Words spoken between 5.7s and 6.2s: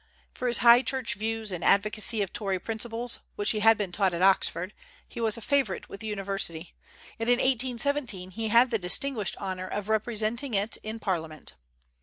with the